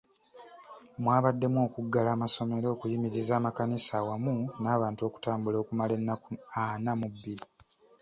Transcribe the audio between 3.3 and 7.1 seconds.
amakanisa wamu n’abantu okutambula okumala ennaku ana mu